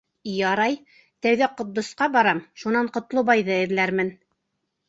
Ярай, 0.35 0.77
тәүҙә 1.25 1.49
Ҡотдосҡа 1.59 2.09
барам, 2.17 2.41
шунан 2.63 2.93
Ҡотлобайҙы 2.97 3.57
эҙләрмен. 3.67 4.15